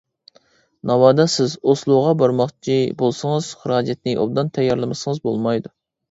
[0.91, 5.73] ناۋادا سىز ئوسلوغا بارماقچى بولسىڭىز، خىراجەتنى ئوبدان تەييارلىمىسىڭىز بولمايدۇ.